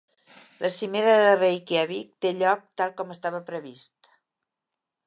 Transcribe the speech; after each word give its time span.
La 0.63 0.69
cimera 0.77 1.11
de 1.23 1.35
Reykjavík 1.35 2.11
té 2.27 2.33
lloc 2.41 2.65
tal 2.81 2.97
com 3.03 3.17
estava 3.19 3.45
previst. 3.53 4.15